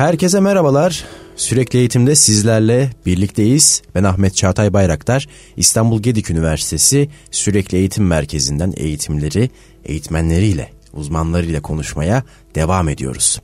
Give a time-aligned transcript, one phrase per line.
[0.00, 1.04] Herkese merhabalar.
[1.36, 3.82] Sürekli eğitimde sizlerle birlikteyiz.
[3.94, 5.28] Ben Ahmet Çağatay Bayraktar.
[5.56, 9.50] İstanbul Gedik Üniversitesi Sürekli Eğitim Merkezi'nden eğitimleri
[9.84, 12.22] eğitmenleriyle, uzmanlarıyla konuşmaya
[12.54, 13.40] devam ediyoruz.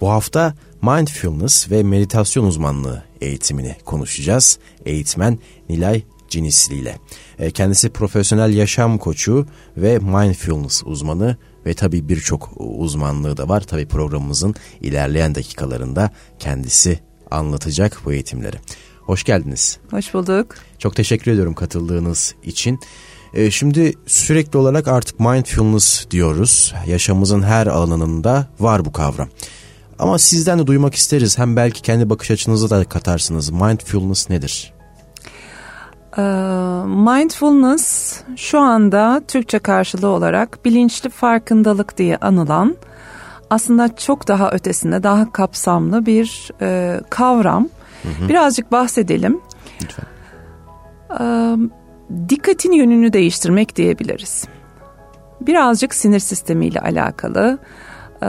[0.00, 4.58] Bu hafta Mindfulness ve meditasyon uzmanlığı eğitimini konuşacağız.
[4.86, 5.38] Eğitmen
[5.68, 6.98] Nilay Cinisli ile.
[7.38, 9.46] E, kendisi profesyonel yaşam koçu
[9.76, 11.36] ve mindfulness uzmanı
[11.66, 13.60] ve tabii birçok uzmanlığı da var.
[13.60, 17.00] Tabii programımızın ilerleyen dakikalarında kendisi
[17.30, 18.56] anlatacak bu eğitimleri.
[19.00, 19.78] Hoş geldiniz.
[19.90, 20.54] Hoş bulduk.
[20.78, 22.80] Çok teşekkür ediyorum katıldığınız için.
[23.34, 26.74] E, şimdi sürekli olarak artık mindfulness diyoruz.
[26.86, 29.28] Yaşamımızın her alanında var bu kavram.
[29.98, 31.38] Ama sizden de duymak isteriz.
[31.38, 33.50] Hem belki kendi bakış açınızı da katarsınız.
[33.50, 34.73] Mindfulness nedir?
[36.18, 36.22] Ee,
[36.86, 42.76] mindfulness şu anda Türkçe karşılığı olarak bilinçli farkındalık diye anılan
[43.50, 47.68] aslında çok daha ötesinde daha kapsamlı bir e, kavram.
[48.02, 48.28] Hı hı.
[48.28, 49.40] Birazcık bahsedelim.
[49.82, 50.04] Lütfen.
[51.20, 51.56] Ee,
[52.28, 54.48] dikkatin yönünü değiştirmek diyebiliriz.
[55.40, 57.58] Birazcık sinir sistemiyle alakalı,
[58.22, 58.26] e,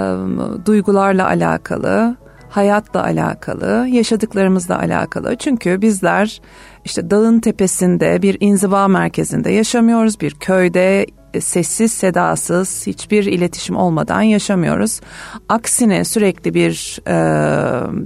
[0.66, 2.16] duygularla alakalı,
[2.50, 5.36] hayatla alakalı, yaşadıklarımızla alakalı.
[5.36, 6.42] Çünkü bizler
[6.86, 10.22] işte dağın tepesinde bir inziva merkezinde yaşamıyoruz.
[10.22, 15.02] Bir köyde e, sessiz sedasız hiçbir iletişim olmadan yaşamıyoruz.
[15.50, 17.16] Aksine sürekli bir e,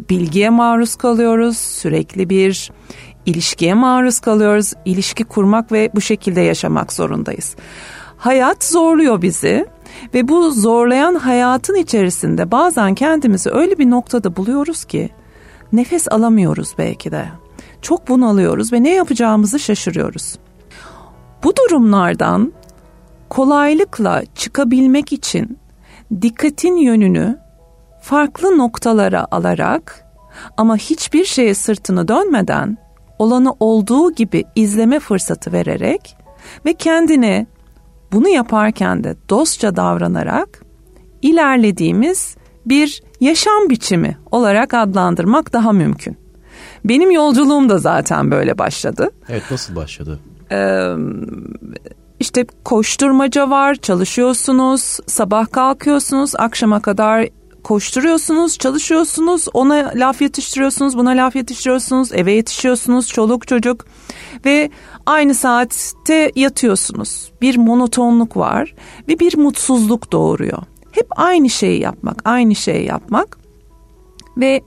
[0.09, 1.57] bilgiye maruz kalıyoruz.
[1.57, 2.71] Sürekli bir
[3.25, 4.73] ilişkiye maruz kalıyoruz.
[4.85, 7.55] İlişki kurmak ve bu şekilde yaşamak zorundayız.
[8.17, 9.65] Hayat zorluyor bizi
[10.13, 15.09] ve bu zorlayan hayatın içerisinde bazen kendimizi öyle bir noktada buluyoruz ki
[15.73, 17.25] nefes alamıyoruz belki de
[17.81, 20.35] çok bunalıyoruz ve ne yapacağımızı şaşırıyoruz.
[21.43, 22.53] Bu durumlardan
[23.29, 25.57] kolaylıkla çıkabilmek için
[26.21, 27.39] dikkatin yönünü
[28.01, 30.05] farklı noktalara alarak
[30.57, 32.77] ama hiçbir şeye sırtını dönmeden
[33.19, 36.17] olanı olduğu gibi izleme fırsatı vererek
[36.65, 37.47] ve kendine
[38.11, 40.63] bunu yaparken de dostça davranarak
[41.21, 42.35] ilerlediğimiz
[42.65, 46.17] bir yaşam biçimi olarak adlandırmak daha mümkün.
[46.85, 49.09] Benim yolculuğum da zaten böyle başladı.
[49.29, 50.19] Evet nasıl başladı?
[50.51, 50.93] Ee,
[52.19, 57.27] işte koşturmaca var, çalışıyorsunuz, sabah kalkıyorsunuz, akşama kadar
[57.63, 63.85] koşturuyorsunuz, çalışıyorsunuz, ona laf yetiştiriyorsunuz, buna laf yetiştiriyorsunuz, eve yetişiyorsunuz, çoluk çocuk
[64.45, 64.69] ve
[65.05, 67.31] aynı saatte yatıyorsunuz.
[67.41, 68.75] Bir monotonluk var
[69.07, 70.63] ve bir mutsuzluk doğuruyor.
[70.91, 73.37] Hep aynı şeyi yapmak, aynı şeyi yapmak
[74.37, 74.61] ve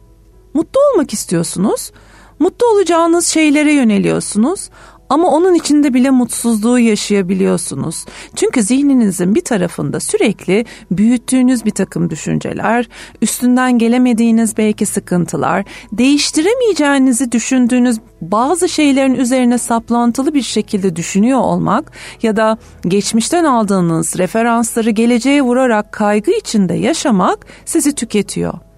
[0.54, 1.92] Mutlu olmak istiyorsunuz.
[2.38, 4.68] Mutlu olacağınız şeylere yöneliyorsunuz
[5.12, 8.04] ama onun içinde bile mutsuzluğu yaşayabiliyorsunuz.
[8.36, 12.88] Çünkü zihninizin bir tarafında sürekli büyüttüğünüz bir takım düşünceler,
[13.22, 21.92] üstünden gelemediğiniz belki sıkıntılar, değiştiremeyeceğinizi düşündüğünüz bazı şeylerin üzerine saplantılı bir şekilde düşünüyor olmak
[22.22, 28.71] ya da geçmişten aldığınız referansları geleceğe vurarak kaygı içinde yaşamak sizi tüketiyor.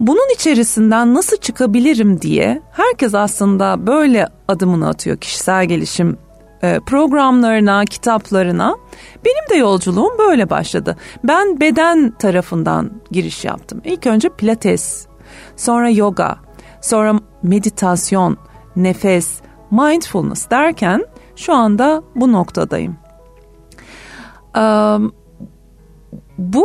[0.00, 6.18] Bunun içerisinden nasıl çıkabilirim diye herkes aslında böyle adımını atıyor kişisel gelişim
[6.62, 8.76] e, programlarına, kitaplarına.
[9.24, 10.96] Benim de yolculuğum böyle başladı.
[11.24, 13.80] Ben beden tarafından giriş yaptım.
[13.84, 15.06] İlk önce pilates,
[15.56, 16.36] sonra yoga,
[16.80, 18.36] sonra meditasyon,
[18.76, 19.40] nefes,
[19.70, 21.06] mindfulness derken
[21.36, 22.96] şu anda bu noktadayım.
[26.38, 26.64] Bu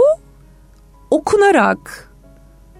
[1.12, 2.09] okunarak,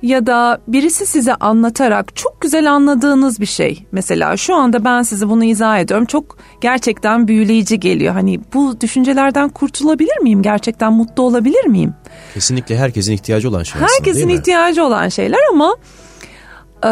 [0.02, 3.86] ya da birisi size anlatarak çok güzel anladığınız bir şey.
[3.92, 6.06] Mesela şu anda ben size bunu izah ediyorum.
[6.06, 8.14] Çok gerçekten büyüleyici geliyor.
[8.14, 10.42] Hani bu düşüncelerden kurtulabilir miyim?
[10.42, 11.94] Gerçekten mutlu olabilir miyim?
[12.34, 13.88] Kesinlikle herkesin ihtiyacı olan şeyler.
[13.88, 15.76] Herkesin değil ihtiyacı olan şeyler ama
[16.86, 16.92] e,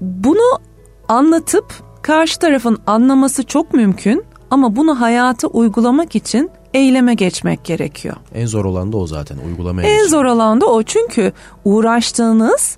[0.00, 0.60] bunu
[1.08, 4.24] anlatıp karşı tarafın anlaması çok mümkün.
[4.50, 8.16] Ama bunu hayata uygulamak için eyleme geçmek gerekiyor.
[8.34, 10.10] En zor olan da o zaten uygulamaya En geçmek.
[10.10, 11.32] zor olan da o çünkü
[11.64, 12.76] uğraştığınız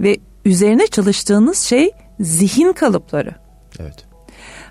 [0.00, 1.90] ve üzerine çalıştığınız şey
[2.20, 3.34] zihin kalıpları.
[3.80, 4.04] Evet.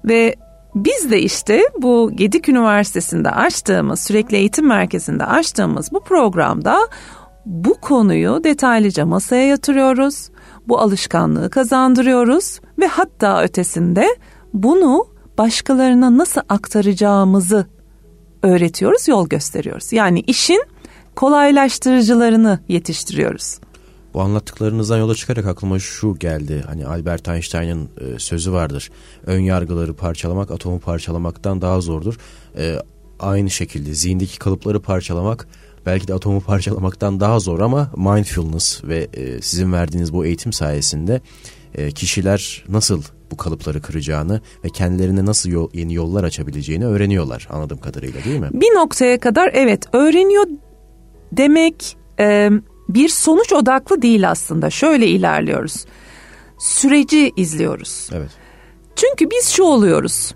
[0.06, 0.36] Ve
[0.76, 6.78] biz de işte bu Gedik Üniversitesi'nde açtığımız, sürekli eğitim merkezinde açtığımız bu programda
[7.46, 10.30] bu konuyu detaylıca masaya yatırıyoruz.
[10.68, 14.08] Bu alışkanlığı kazandırıyoruz ve hatta ötesinde
[14.54, 15.08] bunu
[15.38, 17.66] başkalarına nasıl aktaracağımızı
[18.44, 19.94] öğretiyoruz, yol gösteriyoruz.
[19.94, 20.64] Yani işin
[21.16, 23.58] kolaylaştırıcılarını yetiştiriyoruz.
[24.14, 26.64] Bu anlattıklarınızdan yola çıkarak aklıma şu geldi.
[26.68, 28.92] Hani Albert Einstein'ın e, sözü vardır.
[29.26, 32.18] Ön yargıları parçalamak atomu parçalamaktan daha zordur.
[32.58, 32.76] E,
[33.20, 35.48] aynı şekilde zihindeki kalıpları parçalamak
[35.86, 41.22] belki de atomu parçalamaktan daha zor ama mindfulness ve e, sizin verdiğiniz bu eğitim sayesinde
[41.76, 47.78] e, kişiler nasıl bu kalıpları kıracağını ve kendilerine nasıl yol, yeni yollar açabileceğini öğreniyorlar anladığım
[47.78, 48.50] kadarıyla değil mi?
[48.54, 50.46] Bir noktaya kadar evet öğreniyor
[51.32, 52.50] demek e,
[52.90, 54.70] bir sonuç odaklı değil aslında.
[54.70, 55.86] Şöyle ilerliyoruz.
[56.60, 58.10] Süreci izliyoruz.
[58.14, 58.30] Evet.
[58.96, 60.36] Çünkü biz şu oluyoruz.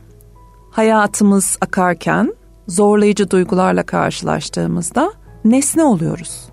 [0.71, 2.33] Hayatımız akarken
[2.68, 5.13] zorlayıcı duygularla karşılaştığımızda
[5.45, 6.50] nesne oluyoruz.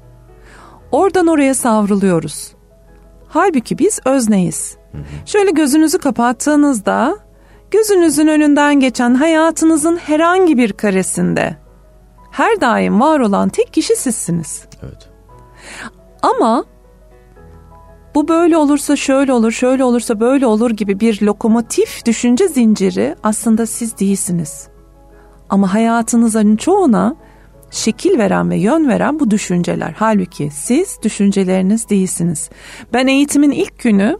[0.92, 2.52] Oradan oraya savruluyoruz.
[3.28, 4.76] Halbuki biz özneyiz.
[5.26, 7.16] Şöyle gözünüzü kapattığınızda
[7.70, 11.56] gözünüzün önünden geçen hayatınızın herhangi bir karesinde
[12.30, 14.64] her daim var olan tek kişi sizsiniz.
[14.82, 15.08] Evet.
[16.22, 16.64] Ama
[18.14, 23.66] bu böyle olursa şöyle olur, şöyle olursa böyle olur gibi bir lokomotif düşünce zinciri aslında
[23.66, 24.68] siz değilsiniz.
[25.48, 27.16] Ama hayatınızın çoğuna
[27.70, 29.94] şekil veren ve yön veren bu düşünceler.
[29.98, 32.50] Halbuki siz düşünceleriniz değilsiniz.
[32.92, 34.18] Ben eğitimin ilk günü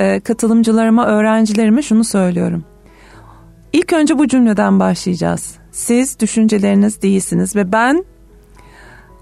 [0.00, 2.64] e, katılımcılarıma, öğrencilerime şunu söylüyorum.
[3.72, 5.54] İlk önce bu cümleden başlayacağız.
[5.72, 8.04] Siz düşünceleriniz değilsiniz ve ben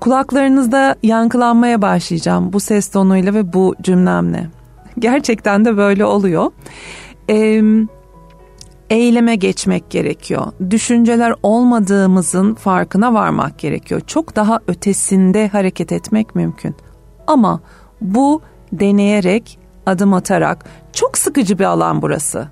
[0.00, 4.46] kulaklarınızda yankılanmaya başlayacağım bu ses tonuyla ve bu cümlemle.
[4.98, 6.52] Gerçekten de böyle oluyor.
[7.28, 7.62] Eee
[8.90, 10.46] eyleme geçmek gerekiyor.
[10.70, 14.00] Düşünceler olmadığımızın farkına varmak gerekiyor.
[14.06, 16.74] Çok daha ötesinde hareket etmek mümkün.
[17.26, 17.60] Ama
[18.00, 18.42] bu
[18.72, 19.57] deneyerek,
[19.88, 22.48] adım atarak çok sıkıcı bir alan burası.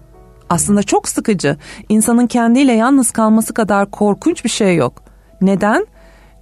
[0.51, 1.57] Aslında çok sıkıcı.
[1.89, 5.03] İnsanın kendiyle yalnız kalması kadar korkunç bir şey yok.
[5.41, 5.87] Neden?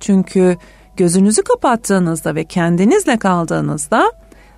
[0.00, 0.56] Çünkü
[0.96, 4.12] gözünüzü kapattığınızda ve kendinizle kaldığınızda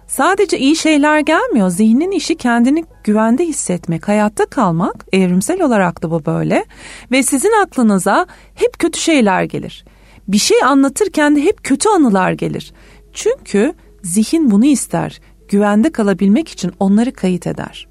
[0.06, 1.70] Sadece iyi şeyler gelmiyor.
[1.70, 5.06] Zihnin işi kendini güvende hissetmek, hayatta kalmak.
[5.12, 6.64] Evrimsel olarak da bu böyle.
[7.12, 9.84] Ve sizin aklınıza hep kötü şeyler gelir.
[10.28, 12.72] Bir şey anlatırken de hep kötü anılar gelir.
[13.12, 15.20] Çünkü zihin bunu ister.
[15.48, 17.88] Güvende kalabilmek için onları kayıt eder.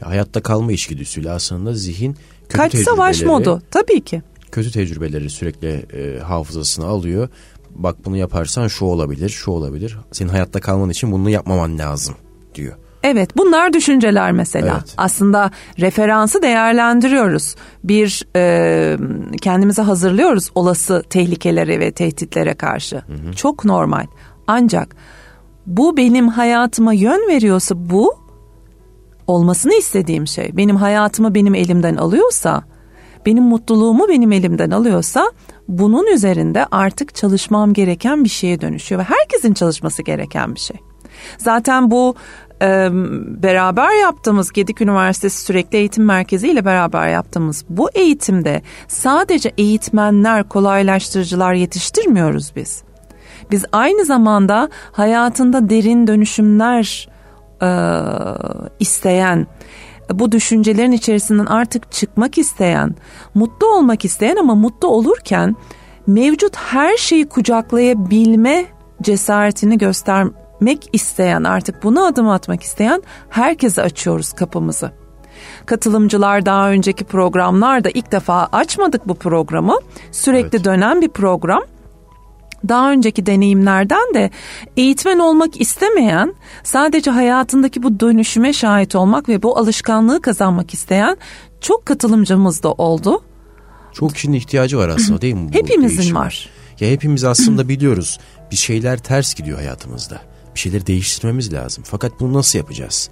[0.00, 2.16] Ya, hayatta kalma içgüdüsüyle aslında zihin
[2.48, 4.22] kötü Kaç savaş modu tabii ki.
[4.52, 7.28] Kötü tecrübeleri sürekli e, hafızasına alıyor
[7.78, 9.98] bak bunu yaparsan şu olabilir, şu olabilir.
[10.12, 12.14] Senin hayatta kalman için bunu yapmaman lazım
[12.54, 12.76] diyor.
[13.02, 14.78] Evet bunlar düşünceler mesela.
[14.80, 14.94] Evet.
[14.96, 17.54] Aslında referansı değerlendiriyoruz.
[17.84, 18.98] Bir e,
[19.40, 22.96] kendimizi hazırlıyoruz olası tehlikelere ve tehditlere karşı.
[22.96, 23.32] Hı hı.
[23.32, 24.06] Çok normal.
[24.46, 24.96] Ancak
[25.68, 28.14] bu benim hayatıma yön veriyorsa bu
[29.26, 30.56] olmasını istediğim şey.
[30.56, 32.62] Benim hayatımı benim elimden alıyorsa,
[33.26, 35.32] benim mutluluğumu benim elimden alıyorsa
[35.68, 40.76] bunun üzerinde artık çalışmam gereken bir şeye dönüşüyor ve herkesin çalışması gereken bir şey.
[41.38, 42.14] Zaten bu
[42.62, 42.88] e,
[43.42, 51.54] beraber yaptığımız Gedik Üniversitesi Sürekli Eğitim Merkezi ile beraber yaptığımız bu eğitimde sadece eğitmenler, kolaylaştırıcılar
[51.54, 52.87] yetiştirmiyoruz biz.
[53.50, 57.08] Biz aynı zamanda hayatında derin dönüşümler
[57.62, 57.70] e,
[58.80, 59.46] isteyen,
[60.12, 62.94] bu düşüncelerin içerisinden artık çıkmak isteyen,
[63.34, 65.56] mutlu olmak isteyen ama mutlu olurken
[66.06, 68.64] mevcut her şeyi kucaklayabilme
[69.02, 74.92] cesaretini göstermek isteyen, artık buna adım atmak isteyen herkese açıyoruz kapımızı.
[75.66, 79.78] Katılımcılar daha önceki programlarda ilk defa açmadık bu programı.
[80.12, 80.64] Sürekli evet.
[80.64, 81.62] dönen bir program
[82.68, 84.30] daha önceki deneyimlerden de
[84.76, 86.34] eğitmen olmak istemeyen,
[86.64, 91.16] sadece hayatındaki bu dönüşüme şahit olmak ve bu alışkanlığı kazanmak isteyen
[91.60, 93.22] çok katılımcımız da oldu.
[93.92, 95.48] Çok kişinin ihtiyacı var aslında değil mi?
[95.52, 96.20] Bu Hepimizin değişime?
[96.20, 96.48] var.
[96.80, 98.18] Ya hepimiz aslında biliyoruz
[98.50, 100.20] bir şeyler ters gidiyor hayatımızda.
[100.54, 101.84] Bir şeyleri değiştirmemiz lazım.
[101.86, 103.10] Fakat bunu nasıl yapacağız?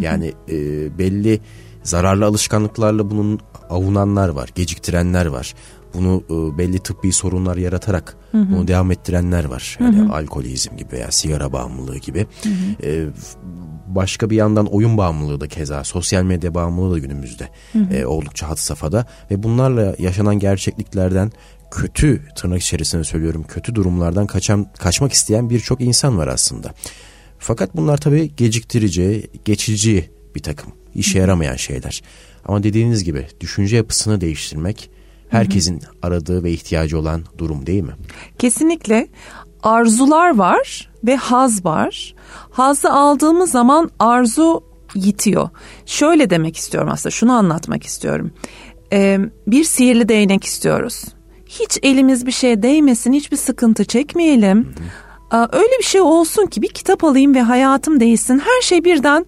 [0.00, 0.54] Yani e,
[0.98, 1.40] belli
[1.82, 3.40] zararlı alışkanlıklarla bunun
[3.70, 5.54] avunanlar var, geciktirenler var
[5.94, 8.52] bunu e, belli tıbbi sorunlar yaratarak hı hı.
[8.52, 9.76] bunu devam ettirenler var.
[9.80, 10.12] Yani hı hı.
[10.12, 12.26] alkolizm gibi veya sigara bağımlılığı gibi.
[12.42, 12.88] Hı hı.
[12.88, 13.06] E,
[13.86, 17.94] başka bir yandan oyun bağımlılığı da keza sosyal medya bağımlılığı da günümüzde hı hı.
[17.94, 21.32] E, oldukça had safhada ve bunlarla yaşanan gerçekliklerden
[21.70, 26.74] kötü tırnak içerisinde söylüyorum kötü durumlardan kaçan kaçmak isteyen birçok insan var aslında.
[27.38, 32.02] Fakat bunlar tabii geciktirici, geçici bir takım işe yaramayan şeyler.
[32.44, 34.90] Ama dediğiniz gibi düşünce yapısını değiştirmek
[35.28, 37.92] herkesin aradığı ve ihtiyacı olan durum değil mi?
[38.38, 39.08] Kesinlikle
[39.62, 42.14] arzular var ve haz var.
[42.50, 45.48] Hazı aldığımız zaman arzu yitiyor.
[45.86, 48.30] Şöyle demek istiyorum aslında şunu anlatmak istiyorum.
[48.92, 51.04] Ee, bir sihirli değnek istiyoruz.
[51.46, 54.58] Hiç elimiz bir şeye değmesin, hiçbir sıkıntı çekmeyelim.
[55.30, 55.48] Hı hı.
[55.52, 58.38] Öyle bir şey olsun ki bir kitap alayım ve hayatım değişsin.
[58.38, 59.26] Her şey birden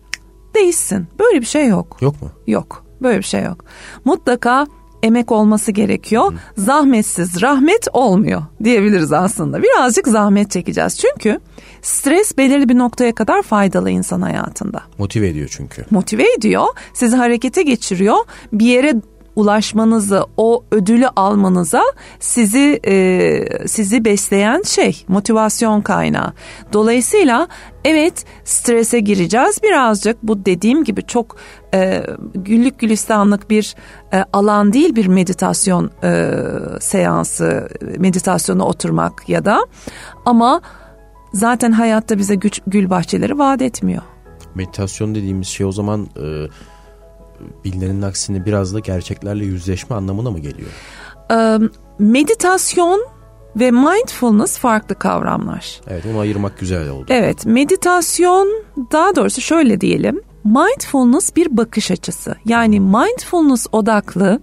[0.55, 1.07] değişsin.
[1.19, 1.97] Böyle bir şey yok.
[2.01, 2.31] Yok mu?
[2.47, 2.85] Yok.
[3.03, 3.65] Böyle bir şey yok.
[4.05, 4.67] Mutlaka
[5.03, 6.33] emek olması gerekiyor.
[6.57, 9.63] Zahmetsiz rahmet olmuyor diyebiliriz aslında.
[9.63, 10.99] Birazcık zahmet çekeceğiz.
[10.99, 11.41] Çünkü
[11.83, 14.83] stres belirli bir noktaya kadar faydalı insan hayatında.
[14.99, 15.85] Motive ediyor çünkü.
[15.91, 18.17] Motive ediyor, sizi harekete geçiriyor.
[18.53, 18.95] Bir yere
[19.41, 21.83] ulaşmanızı, o ödülü almanıza
[22.19, 26.33] sizi e, sizi besleyen şey, motivasyon kaynağı.
[26.73, 27.49] Dolayısıyla
[27.85, 30.23] evet strese gireceğiz birazcık.
[30.23, 31.37] Bu dediğim gibi çok
[31.75, 32.03] e,
[32.35, 33.75] güllük gülistanlık bir
[34.13, 36.31] e, alan değil bir meditasyon e,
[36.81, 37.69] seansı,
[37.99, 39.67] meditasyona oturmak ya da
[40.25, 40.61] ama
[41.33, 44.03] zaten hayatta bize güç, gül bahçeleri vaat etmiyor.
[44.55, 46.47] Meditasyon dediğimiz şey o zaman e,
[47.65, 50.71] bilinenin aksine biraz da gerçeklerle yüzleşme anlamına mı geliyor?
[51.99, 53.07] Meditasyon
[53.57, 55.81] ve mindfulness farklı kavramlar.
[55.89, 57.07] Evet onu ayırmak güzel oldu.
[57.09, 60.21] Evet meditasyon daha doğrusu şöyle diyelim.
[60.45, 62.35] Mindfulness bir bakış açısı.
[62.45, 64.41] Yani mindfulness odaklı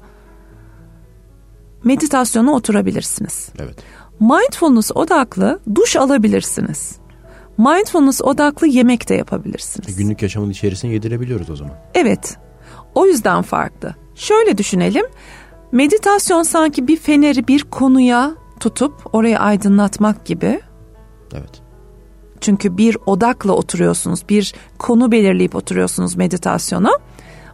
[1.83, 3.49] meditasyona oturabilirsiniz.
[3.59, 3.75] Evet.
[4.19, 6.95] Mindfulness odaklı duş alabilirsiniz.
[7.57, 9.95] Mindfulness odaklı yemek de yapabilirsiniz.
[9.97, 11.73] Günlük yaşamın içerisine yedirebiliyoruz o zaman.
[11.93, 12.37] Evet.
[12.97, 13.95] O yüzden farklı.
[14.15, 15.05] Şöyle düşünelim.
[15.71, 20.61] Meditasyon sanki bir feneri bir konuya tutup orayı aydınlatmak gibi.
[21.33, 21.61] Evet.
[22.41, 26.91] Çünkü bir odakla oturuyorsunuz, bir konu belirleyip oturuyorsunuz meditasyona.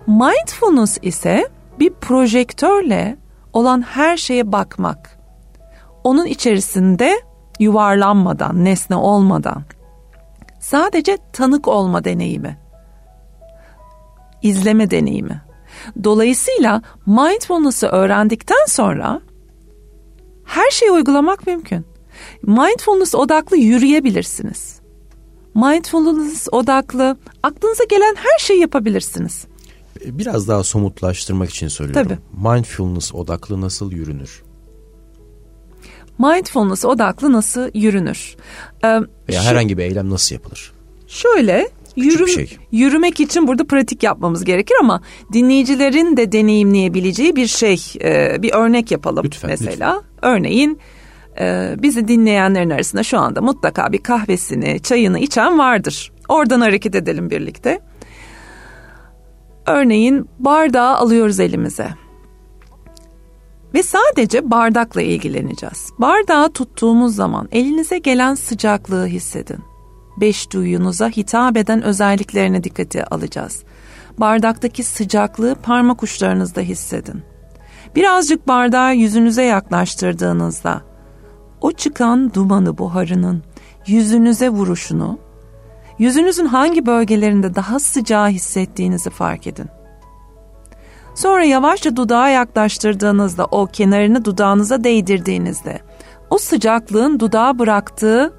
[0.08, 3.18] Mindfulness ise bir projektörle
[3.54, 5.20] olan her şeye bakmak.
[6.04, 7.22] Onun içerisinde
[7.60, 9.64] yuvarlanmadan, nesne olmadan.
[10.60, 12.63] Sadece tanık olma deneyimi
[14.44, 15.42] izleme deneyimi.
[16.04, 19.22] Dolayısıyla mindfulness'ı öğrendikten sonra
[20.46, 21.86] her şeyi uygulamak mümkün.
[22.42, 24.80] Mindfulness odaklı yürüyebilirsiniz.
[25.56, 29.46] Mindfulness odaklı aklınıza gelen her şeyi yapabilirsiniz.
[30.06, 32.04] Biraz daha somutlaştırmak için soruyorum.
[32.04, 32.18] Tabii.
[32.54, 34.44] Mindfulness odaklı nasıl yürünür?
[36.20, 38.36] Mindfulness odaklı nasıl yürünür?
[38.84, 38.88] Ee,
[39.30, 40.74] Veya şu, herhangi bir eylem nasıl yapılır?
[41.08, 42.58] Şöyle Yürüm, şey.
[42.72, 45.02] Yürümek için burada pratik yapmamız gerekir ama
[45.34, 49.96] dinleyicilerin de deneyimleyebileceği bir şey, e, bir örnek yapalım lütfen, mesela.
[49.96, 50.32] Lütfen.
[50.32, 50.80] Örneğin
[51.40, 56.12] e, bizi dinleyenlerin arasında şu anda mutlaka bir kahvesini, çayını içen vardır.
[56.30, 57.80] Oradan hareket edelim birlikte.
[59.66, 61.88] Örneğin bardağı alıyoruz elimize.
[63.74, 65.90] Ve sadece bardakla ilgileneceğiz.
[66.00, 69.73] Bardağı tuttuğumuz zaman elinize gelen sıcaklığı hissedin
[70.18, 73.64] beş duyunuza hitap eden özelliklerine dikkate alacağız.
[74.18, 77.24] Bardaktaki sıcaklığı parmak uçlarınızda hissedin.
[77.96, 80.82] Birazcık bardağı yüzünüze yaklaştırdığınızda
[81.62, 83.44] o çıkan dumanı buharının
[83.88, 85.20] yüzünüze vuruşunu,
[86.00, 89.70] yüzünüzün hangi bölgelerinde daha sıcağı hissettiğinizi fark edin.
[91.16, 95.80] Sonra yavaşça dudağa yaklaştırdığınızda o kenarını dudağınıza değdirdiğinizde
[96.30, 98.34] o sıcaklığın dudağa bıraktığı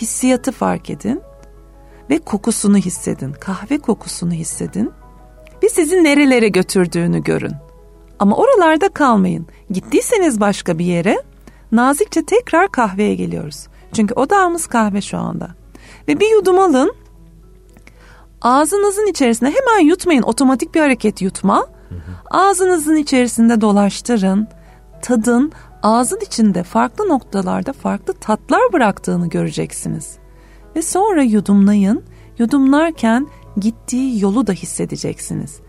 [0.00, 1.22] hissiyatı fark edin
[2.10, 3.32] ve kokusunu hissedin.
[3.32, 4.92] Kahve kokusunu hissedin
[5.62, 7.52] ve sizi nerelere götürdüğünü görün.
[8.18, 9.46] Ama oralarda kalmayın.
[9.70, 11.22] Gittiyseniz başka bir yere
[11.72, 13.66] nazikçe tekrar kahveye geliyoruz.
[13.92, 15.48] Çünkü odağımız kahve şu anda.
[16.08, 16.94] Ve bir yudum alın.
[18.42, 20.22] Ağzınızın içerisine hemen yutmayın.
[20.22, 21.66] Otomatik bir hareket yutma.
[22.30, 24.48] Ağzınızın içerisinde dolaştırın.
[25.02, 25.52] Tadın
[25.86, 30.18] ağzın içinde farklı noktalarda farklı tatlar bıraktığını göreceksiniz.
[30.76, 32.04] Ve sonra yudumlayın.
[32.38, 33.26] Yudumlarken
[33.56, 35.60] gittiği yolu da hissedeceksiniz.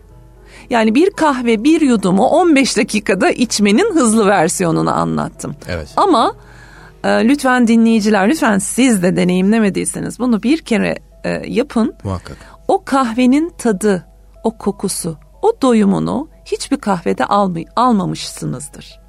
[0.70, 5.56] Yani bir kahve bir yudumu 15 dakikada içmenin hızlı versiyonunu anlattım.
[5.68, 5.94] Evet.
[5.98, 6.36] Ama
[7.04, 11.94] e, lütfen dinleyiciler lütfen siz de deneyimlemediyseniz bunu bir kere e, yapın.
[12.04, 12.38] Muhakkak.
[12.68, 14.08] O kahvenin tadı,
[14.44, 19.07] o kokusu, o doyumunu hiçbir kahvede almay almamışsınızdır.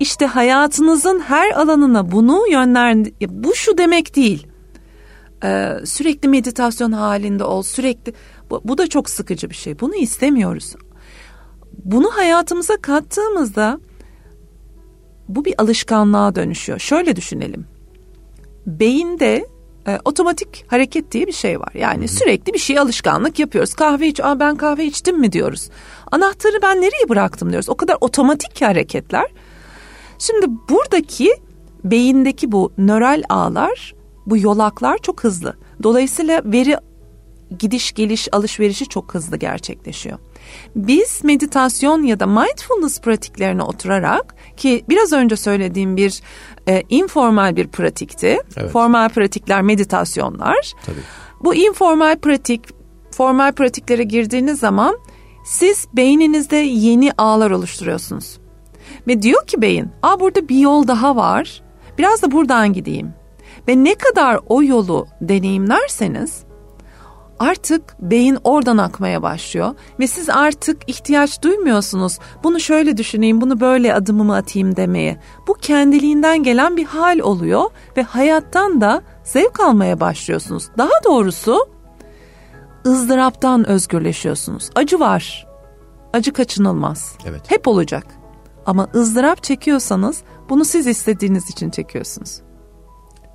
[0.00, 2.96] İşte hayatınızın her alanına bunu yönler
[3.28, 4.46] bu şu demek değil.
[5.44, 8.14] Ee, sürekli meditasyon halinde ol, sürekli
[8.50, 9.80] bu, bu da çok sıkıcı bir şey.
[9.80, 10.74] Bunu istemiyoruz.
[11.84, 13.80] Bunu hayatımıza kattığımızda
[15.28, 16.78] bu bir alışkanlığa dönüşüyor.
[16.78, 17.66] Şöyle düşünelim.
[18.66, 19.46] Beyinde
[19.88, 21.72] e, otomatik hareket diye bir şey var.
[21.74, 22.08] Yani Hı-hı.
[22.08, 23.74] sürekli bir şey alışkanlık yapıyoruz.
[23.74, 25.68] Kahve iç, Aa, ben kahve içtim mi diyoruz.
[26.12, 27.68] Anahtarı ben nereye bıraktım diyoruz.
[27.68, 29.26] O kadar otomatik hareketler.
[30.18, 31.32] Şimdi buradaki
[31.84, 33.94] beyindeki bu nöral ağlar,
[34.26, 35.56] bu yolaklar çok hızlı.
[35.82, 36.76] Dolayısıyla veri
[37.58, 40.18] gidiş geliş alışverişi çok hızlı gerçekleşiyor.
[40.76, 46.20] Biz meditasyon ya da mindfulness pratiklerine oturarak ki biraz önce söylediğim bir
[46.68, 48.38] e, informal bir pratikti.
[48.56, 48.70] Evet.
[48.70, 50.72] Formal pratikler meditasyonlar.
[50.86, 51.00] Tabii.
[51.44, 52.64] Bu informal pratik
[53.10, 54.98] formal pratiklere girdiğiniz zaman
[55.44, 58.38] siz beyninizde yeni ağlar oluşturuyorsunuz
[59.06, 61.62] Ve diyor ki beyin, aa burada bir yol daha var.
[61.98, 63.14] Biraz da buradan gideyim.
[63.68, 66.46] Ve ne kadar o yolu deneyimlerseniz
[67.38, 72.18] artık beyin oradan akmaya başlıyor ve siz artık ihtiyaç duymuyorsunuz.
[72.44, 75.20] Bunu şöyle düşüneyim, bunu böyle adımımı atayım demeye.
[75.48, 77.64] Bu kendiliğinden gelen bir hal oluyor
[77.96, 80.68] ve hayattan da zevk almaya başlıyorsunuz.
[80.78, 81.68] Daha doğrusu
[82.86, 84.70] ızdıraptan özgürleşiyorsunuz.
[84.74, 85.46] Acı var.
[86.12, 87.14] Acı kaçınılmaz.
[87.28, 87.40] Evet.
[87.48, 88.06] Hep olacak.
[88.66, 92.40] Ama ızdırap çekiyorsanız bunu siz istediğiniz için çekiyorsunuz.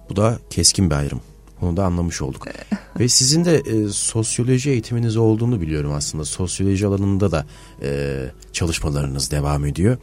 [0.10, 1.22] Bu da keskin bir ayrım.
[1.62, 2.48] Onu da anlamış olduk.
[3.00, 6.26] Ve sizin de e, sosyoloji eğitiminiz olduğunu biliyorum aslında.
[6.26, 7.46] Sosyoloji alanında da
[7.82, 8.20] e,
[8.54, 9.98] çalışmalarınız devam ediyor.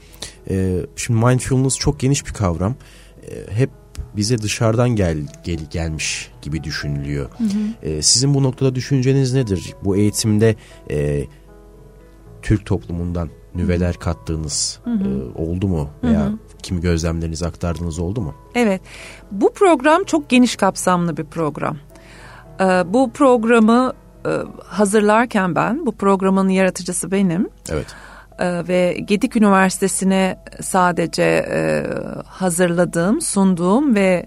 [0.51, 2.75] E, şimdi mindfulness çok geniş bir kavram.
[3.31, 3.71] E, hep
[4.17, 7.31] bize dışarıdan gel, gel gelmiş gibi düşünülüyor.
[7.39, 7.89] Hı hı.
[7.89, 9.75] E, sizin bu noktada düşünceniz nedir?
[9.85, 10.57] Bu eğitimde
[10.91, 11.25] e,
[12.43, 15.09] Türk toplumundan nüveler kattığınız hı hı.
[15.09, 16.39] E, oldu mu veya hı hı.
[16.63, 18.35] kimi gözlemlerinizi aktardığınız oldu mu?
[18.55, 18.81] Evet.
[19.31, 21.77] Bu program çok geniş kapsamlı bir program.
[22.61, 23.93] Ee, bu programı
[24.27, 24.31] e,
[24.65, 27.49] hazırlarken ben, bu programın yaratıcısı benim.
[27.71, 27.87] Evet.
[28.39, 31.87] Ee, ve Gedik Üniversitesi'ne sadece e,
[32.27, 34.27] hazırladığım, sunduğum ve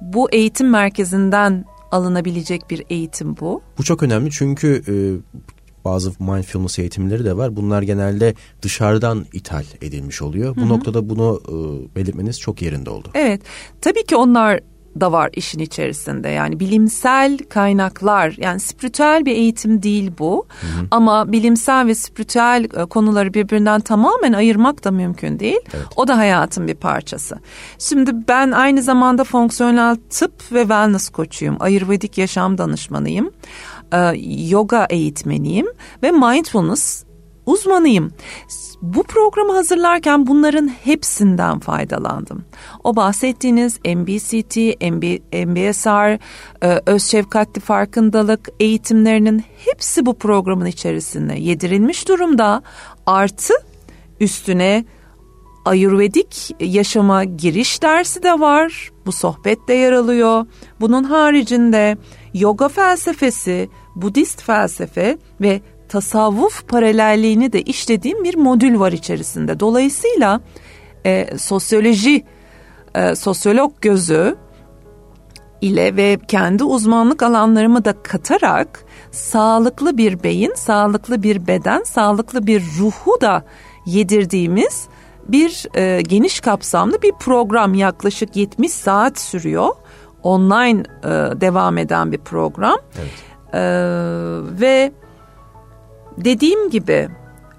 [0.00, 3.62] bu eğitim merkezinden alınabilecek bir eğitim bu.
[3.78, 4.94] Bu çok önemli çünkü e,
[5.84, 7.56] bazı mindfulness eğitimleri de var.
[7.56, 10.56] Bunlar genelde dışarıdan ithal edilmiş oluyor.
[10.56, 10.68] Bu Hı-hı.
[10.68, 11.54] noktada bunu e,
[11.96, 13.08] belirtmeniz çok yerinde oldu.
[13.14, 13.40] Evet.
[13.80, 14.60] Tabii ki onlar
[15.00, 16.28] da var işin içerisinde.
[16.28, 20.46] Yani bilimsel kaynaklar yani spiritüel bir eğitim değil bu.
[20.60, 20.86] Hı hı.
[20.90, 25.60] Ama bilimsel ve spiritüel e, konuları birbirinden tamamen ayırmak da mümkün değil.
[25.74, 25.86] Evet.
[25.96, 27.38] O da hayatın bir parçası.
[27.78, 31.56] Şimdi ben aynı zamanda fonksiyonel tıp ve wellness koçuyum.
[31.60, 33.30] Ayurvedik yaşam danışmanıyım.
[33.94, 35.66] E, yoga eğitmeniyim
[36.02, 37.04] ve mindfulness
[37.46, 38.12] uzmanıyım.
[38.82, 42.44] Bu programı hazırlarken bunların hepsinden faydalandım.
[42.84, 46.18] O bahsettiğiniz MBCT, MB, MBSR,
[46.62, 52.62] e, öz şefkatli farkındalık eğitimlerinin hepsi bu programın içerisinde yedirilmiş durumda.
[53.06, 53.54] Artı
[54.20, 54.84] üstüne
[55.64, 58.90] Ayurvedik yaşama giriş dersi de var.
[59.06, 60.46] Bu sohbet de yer alıyor.
[60.80, 61.96] Bunun haricinde
[62.34, 69.60] yoga felsefesi, Budist felsefe ve tasavvuf paralelliğini de işlediğim bir modül var içerisinde.
[69.60, 70.40] Dolayısıyla
[71.06, 72.24] e, sosyoloji,
[72.94, 74.36] e, sosyolog gözü
[75.60, 82.62] ile ve kendi uzmanlık alanlarımı da katarak sağlıklı bir beyin, sağlıklı bir beden, sağlıklı bir
[82.78, 83.44] ruhu da
[83.86, 84.88] yedirdiğimiz
[85.28, 89.68] bir e, geniş kapsamlı bir program yaklaşık 70 saat sürüyor.
[90.22, 91.08] Online e,
[91.40, 92.78] devam eden bir program.
[92.98, 93.33] Evet.
[93.54, 93.60] E,
[94.60, 94.92] ve
[96.18, 97.08] dediğim gibi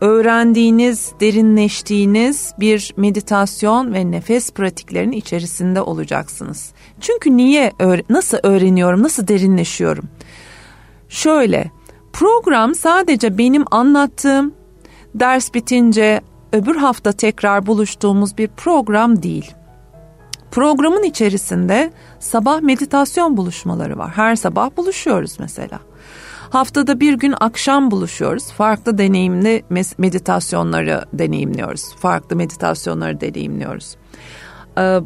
[0.02, 6.72] öğrendiğiniz, derinleştiğiniz bir meditasyon ve nefes pratiklerinin içerisinde olacaksınız.
[7.02, 7.72] Çünkü niye
[8.10, 10.06] nasıl öğreniyorum, nasıl derinleşiyorum?
[11.10, 11.72] Şöyle,
[12.14, 14.54] program sadece benim anlattığım
[15.16, 16.22] ders bitince
[16.54, 19.52] öbür hafta tekrar buluştuğumuz bir program değil.
[20.56, 24.12] Programın içerisinde sabah meditasyon buluşmaları var.
[24.12, 25.80] Her sabah buluşuyoruz mesela.
[26.50, 28.52] Haftada bir gün akşam buluşuyoruz.
[28.52, 29.64] Farklı deneyimli
[29.98, 31.96] meditasyonları deneyimliyoruz.
[31.96, 33.96] Farklı meditasyonları deneyimliyoruz.
[34.78, 35.00] Ee,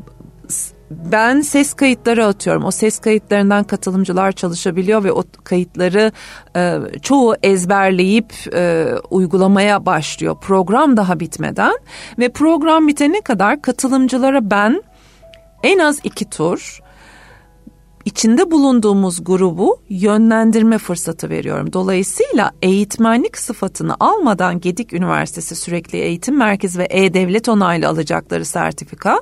[0.92, 2.66] ben ses kayıtları atıyorum.
[2.66, 6.12] O ses kayıtlarından katılımcılar çalışabiliyor ve o kayıtları
[6.56, 10.38] e, çoğu ezberleyip e, uygulamaya başlıyor.
[10.42, 11.74] Program daha bitmeden
[12.20, 14.84] ve program bitene kadar katılımcılara ben
[15.64, 16.80] en az iki tur
[18.06, 21.74] içinde bulunduğumuz grubu yönlendirme fırsatı veriyorum.
[21.74, 29.22] Dolayısıyla eğitmenlik sıfatını almadan Gedik Üniversitesi Sürekli Eğitim Merkezi ve E-Devlet onaylı alacakları sertifika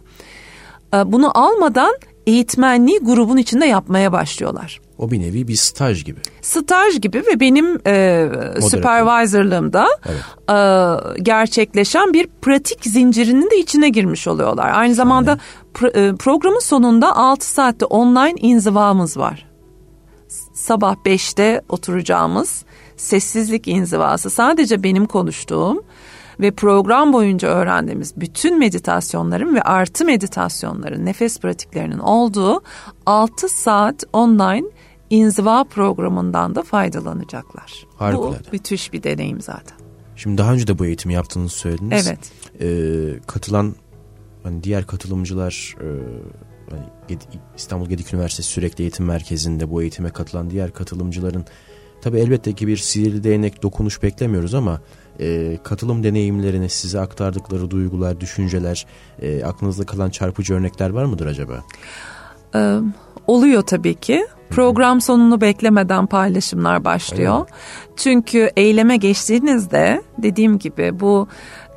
[0.93, 1.93] e, bunu almadan
[2.27, 4.81] eğitmenliği grubun içinde yapmaya başlıyorlar.
[4.97, 6.19] O bir nevi bir staj gibi.
[6.41, 8.29] Staj gibi ve benim e,
[8.61, 10.21] supervisorlığımda evet.
[10.49, 14.71] e, gerçekleşen bir pratik zincirinin de içine girmiş oluyorlar.
[14.73, 15.37] Aynı zamanda
[15.73, 19.47] pro, e, programın sonunda 6 saatte online inzivamız var.
[20.53, 22.65] Sabah 5'te oturacağımız
[22.97, 25.81] sessizlik inzivası sadece benim konuştuğum
[26.39, 32.61] ve program boyunca öğrendiğimiz bütün meditasyonların ve artı meditasyonların nefes pratiklerinin olduğu
[33.05, 34.65] 6 saat online
[35.09, 37.87] inziva programından da faydalanacaklar.
[37.97, 38.39] Harikulade.
[38.47, 39.77] Bu müthiş bir deneyim zaten.
[40.15, 42.07] Şimdi daha önce de bu eğitimi yaptığınızı söylediniz.
[42.07, 42.31] Evet.
[42.61, 43.75] Ee, katılan
[44.43, 45.87] hani diğer katılımcılar e,
[46.69, 46.83] hani
[47.57, 51.45] İstanbul Gedik Üniversitesi Sürekli Eğitim Merkezi'nde bu eğitime katılan diğer katılımcıların
[52.01, 54.81] tabi elbette ki bir sihirli değnek dokunuş beklemiyoruz ama
[55.19, 58.85] e, katılım deneyimlerini size aktardıkları duygular, düşünceler,
[59.21, 61.63] e, aklınızda kalan çarpıcı örnekler var mıdır acaba?
[62.55, 62.77] Ee,
[63.27, 64.27] oluyor tabii ki.
[64.49, 67.37] Program sonunu beklemeden paylaşımlar başlıyor.
[67.39, 67.53] Evet.
[67.97, 71.27] Çünkü eyleme geçtiğinizde dediğim gibi bu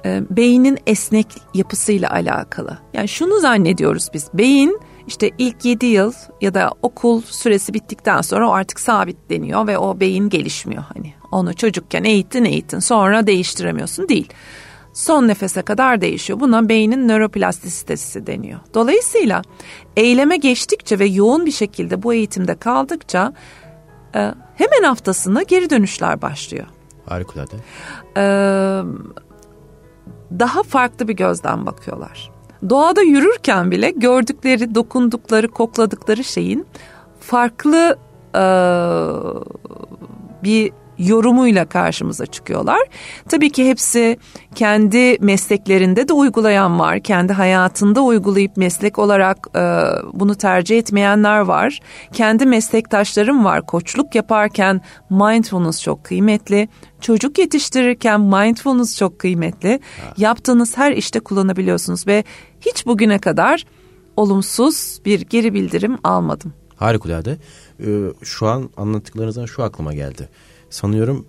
[0.04, 2.78] e, beynin esnek yapısıyla alakalı.
[2.94, 4.28] Yani şunu zannediyoruz biz.
[4.34, 9.78] Beyin işte ilk 7 yıl ya da okul süresi bittikten sonra o artık sabitleniyor ve
[9.78, 10.82] o beyin gelişmiyor.
[10.94, 14.28] Hani onu çocukken eğittin eğittin sonra değiştiremiyorsun değil.
[14.92, 16.40] Son nefese kadar değişiyor.
[16.40, 18.60] Buna beynin nöroplastisitesi deniyor.
[18.74, 19.42] Dolayısıyla
[19.96, 23.32] eyleme geçtikçe ve yoğun bir şekilde bu eğitimde kaldıkça
[24.14, 26.66] e, hemen haftasında geri dönüşler başlıyor.
[27.06, 27.56] Harikulade.
[28.16, 28.82] Ee,
[30.38, 32.29] daha farklı bir gözden bakıyorlar.
[32.68, 36.66] Doğada yürürken bile gördükleri, dokundukları, kokladıkları şeyin
[37.20, 37.98] farklı
[38.34, 38.44] e,
[40.44, 42.80] bir yorumuyla karşımıza çıkıyorlar.
[43.28, 44.18] Tabii ki hepsi
[44.54, 47.00] kendi mesleklerinde de uygulayan var.
[47.00, 49.60] Kendi hayatında uygulayıp meslek olarak e,
[50.12, 51.80] bunu tercih etmeyenler var.
[52.12, 53.66] Kendi meslektaşlarım var.
[53.66, 56.68] Koçluk yaparken mindfulness çok kıymetli.
[57.00, 59.80] Çocuk yetiştirirken mindfulness çok kıymetli.
[60.00, 60.14] Ha.
[60.16, 62.24] Yaptığınız her işte kullanabiliyorsunuz ve
[62.60, 63.64] hiç bugüne kadar
[64.16, 66.52] olumsuz bir geri bildirim almadım.
[66.76, 67.38] Harikulade.
[67.86, 70.28] Ee, şu an anlattıklarınızdan şu aklıma geldi
[70.70, 71.26] sanıyorum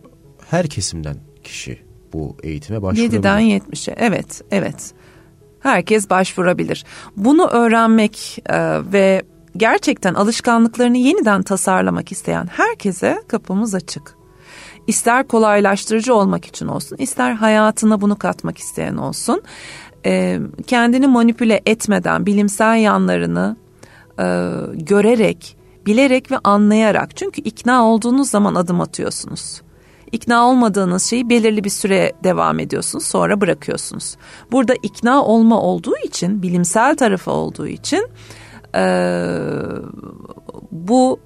[0.49, 1.79] her kesimden kişi
[2.13, 3.19] bu eğitime başvurabilir.
[3.19, 4.93] 7'den 70'e evet evet
[5.59, 6.85] herkes başvurabilir.
[7.17, 9.21] Bunu öğrenmek e, ve
[9.57, 14.15] gerçekten alışkanlıklarını yeniden tasarlamak isteyen herkese kapımız açık.
[14.87, 19.41] İster kolaylaştırıcı olmak için olsun, ister hayatına bunu katmak isteyen olsun.
[20.05, 23.57] E, kendini manipüle etmeden bilimsel yanlarını
[24.19, 24.25] e,
[24.73, 29.61] görerek bilerek ve anlayarak çünkü ikna olduğunuz zaman adım atıyorsunuz.
[30.11, 34.15] İkna olmadığınız şeyi belirli bir süre devam ediyorsunuz sonra bırakıyorsunuz.
[34.51, 38.09] Burada ikna olma olduğu için bilimsel tarafı olduğu için
[38.75, 39.35] ee,
[40.71, 41.19] bu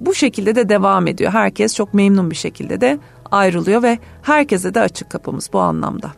[0.00, 1.32] bu şekilde de devam ediyor.
[1.32, 2.98] Herkes çok memnun bir şekilde de
[3.30, 6.12] ayrılıyor ve herkese de açık kapımız bu anlamda.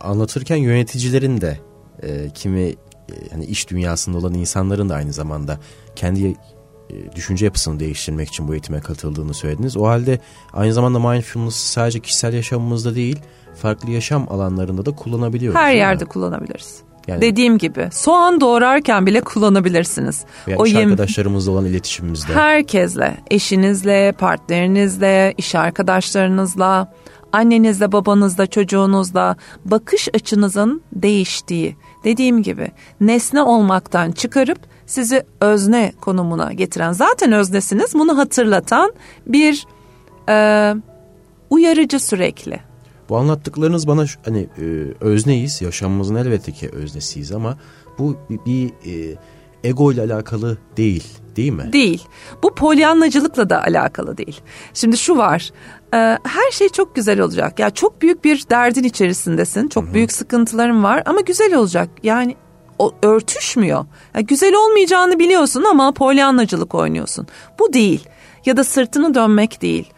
[0.00, 1.58] Anlatırken yöneticilerin de
[2.02, 2.74] e, kimi e,
[3.30, 5.58] hani iş dünyasında olan insanların da aynı zamanda
[5.96, 6.36] kendi
[7.14, 9.76] düşünce yapısını değiştirmek için bu eğitime katıldığını söylediniz.
[9.76, 10.20] O halde
[10.52, 13.18] aynı zamanda mindfulness sadece kişisel yaşamımızda değil,
[13.54, 15.60] farklı yaşam alanlarında da kullanabiliyoruz.
[15.60, 16.10] Her yerde mi?
[16.10, 16.86] kullanabiliriz.
[17.06, 20.24] Yani, Dediğim gibi soğan doğrarken bile kullanabilirsiniz.
[20.46, 22.32] Yani o iş arkadaşlarımızla olan iletişimimizde.
[22.32, 26.92] Herkesle, eşinizle, partnerinizle, iş arkadaşlarınızla,
[27.32, 31.76] annenizle, babanızla, çocuğunuzla bakış açınızın değiştiği.
[32.04, 32.70] Dediğim gibi
[33.00, 38.92] nesne olmaktan çıkarıp sizi özne konumuna getiren zaten öznesiniz bunu hatırlatan
[39.26, 39.66] bir
[40.28, 40.74] e,
[41.50, 42.60] uyarıcı sürekli.
[43.08, 44.64] Bu anlattıklarınız bana hani e,
[45.00, 47.58] özneyiz yaşamımızın elbette ki öznesiyiz ama
[47.98, 49.16] bu bir, bir e,
[49.64, 51.04] ego ile alakalı değil
[51.36, 51.72] değil mi?
[51.72, 52.04] Değil.
[52.42, 54.40] Bu polyanlacılıkla da alakalı değil.
[54.74, 55.50] Şimdi şu var.
[55.94, 57.58] E, her şey çok güzel olacak.
[57.58, 59.68] Ya çok büyük bir derdin içerisindesin.
[59.68, 59.94] Çok Hı-hı.
[59.94, 61.88] büyük sıkıntıların var ama güzel olacak.
[62.02, 62.36] Yani
[62.78, 63.84] o örtüşmüyor.
[64.14, 67.26] Yani güzel olmayacağını biliyorsun ama polyanlacılık oynuyorsun.
[67.58, 68.08] Bu değil.
[68.46, 69.92] Ya da sırtını dönmek değil.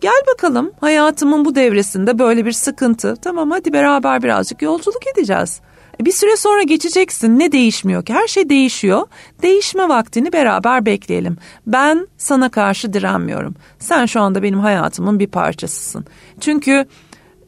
[0.00, 3.16] Gel bakalım hayatımın bu devresinde böyle bir sıkıntı.
[3.22, 5.60] Tamam hadi beraber birazcık yolculuk edeceğiz.
[6.00, 7.38] E, bir süre sonra geçeceksin.
[7.38, 8.14] Ne değişmiyor ki?
[8.14, 9.06] Her şey değişiyor.
[9.42, 11.36] Değişme vaktini beraber bekleyelim.
[11.66, 13.54] Ben sana karşı direnmiyorum.
[13.78, 16.04] Sen şu anda benim hayatımın bir parçasısın.
[16.40, 16.86] Çünkü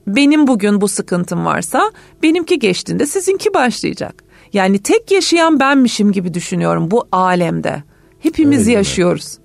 [0.07, 4.28] benim bugün bu sıkıntım varsa benimki geçtiğinde sizinki başlayacak.
[4.53, 7.83] Yani tek yaşayan benmişim gibi düşünüyorum bu alemde.
[8.19, 9.39] Hepimiz Öyle yaşıyoruz.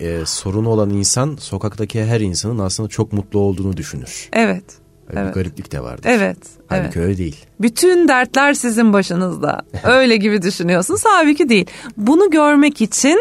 [0.00, 4.28] ee, sorunu olan insan sokaktaki her insanın aslında çok mutlu olduğunu düşünür.
[4.32, 4.64] Evet.
[5.08, 5.28] Öyle evet.
[5.28, 6.08] bir gariplik de vardır.
[6.08, 6.38] Evet.
[6.66, 7.08] Halbuki evet.
[7.08, 7.36] öyle değil.
[7.60, 9.62] Bütün dertler sizin başınızda.
[9.84, 11.00] öyle gibi düşünüyorsunuz.
[11.04, 11.66] Halbuki değil.
[11.96, 13.18] Bunu görmek için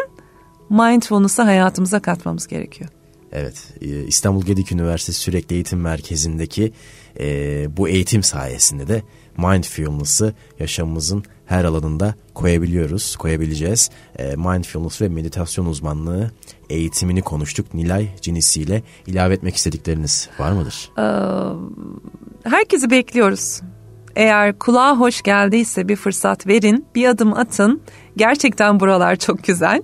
[0.70, 2.90] mindfulness'ı hayatımıza katmamız gerekiyor.
[3.32, 6.74] Evet, e, İstanbul Gedik Üniversitesi Sürekli Eğitim Merkezi'ndeki
[7.20, 9.04] e, bu eğitim sayesinde de
[9.38, 13.90] mindfulness'ı yaşamımızın her alanında koyabiliyoruz, koyabileceğiz.
[14.20, 16.32] E, mindfulness ve meditasyon uzmanlığı
[16.70, 17.74] eğitimini konuştuk.
[17.74, 20.92] Nilay Cinisi ile ilave etmek istedikleriniz var mıdır?
[20.98, 23.62] Ee, herkesi bekliyoruz.
[24.16, 27.82] Eğer kulağa hoş geldiyse bir fırsat verin, bir adım atın.
[28.18, 29.82] Gerçekten buralar çok güzel.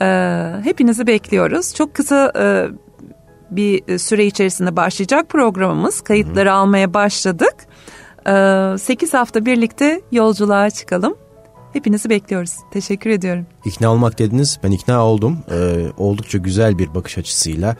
[0.00, 1.74] Ee, hepinizi bekliyoruz.
[1.74, 2.44] Çok kısa e,
[3.50, 6.00] bir süre içerisinde başlayacak programımız.
[6.00, 6.56] Kayıtları Hı-hı.
[6.56, 7.54] almaya başladık.
[8.78, 11.16] 8 ee, hafta birlikte yolculuğa çıkalım.
[11.72, 12.52] Hepinizi bekliyoruz.
[12.70, 13.46] Teşekkür ediyorum.
[13.64, 14.58] İkna olmak dediniz.
[14.64, 15.38] Ben ikna oldum.
[15.50, 17.76] Ee, oldukça güzel bir bakış açısıyla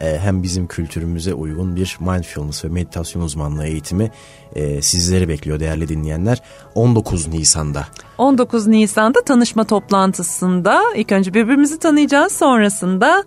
[0.00, 4.10] e, hem bizim kültürümüze uygun bir mindfulness ve meditasyon uzmanlığı eğitimi
[4.54, 6.42] e, sizleri bekliyor değerli dinleyenler.
[6.74, 7.86] 19 Nisan'da.
[8.18, 12.32] 19 Nisan'da tanışma toplantısında ilk önce birbirimizi tanıyacağız.
[12.32, 13.24] Sonrasında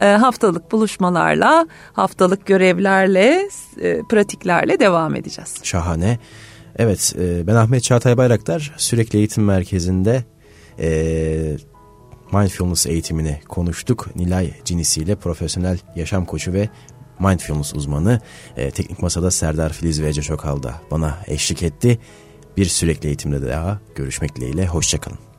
[0.00, 3.48] haftalık buluşmalarla, haftalık görevlerle,
[3.80, 5.54] e, pratiklerle devam edeceğiz.
[5.62, 6.18] Şahane.
[6.76, 10.24] Evet e, ben Ahmet Çağatay Bayraktar sürekli eğitim merkezinde
[10.78, 11.56] e,
[12.32, 14.16] mindfulness eğitimini konuştuk.
[14.16, 16.68] Nilay Cinisi ile profesyonel yaşam koçu ve
[17.18, 18.20] mindfulness uzmanı
[18.56, 21.98] e, teknik masada Serdar Filiz ve Ece da bana eşlik etti.
[22.56, 25.33] Bir sürekli eğitimde daha görüşmek dileğiyle hoşçakalın.